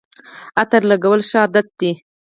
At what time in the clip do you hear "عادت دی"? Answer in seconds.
1.41-1.91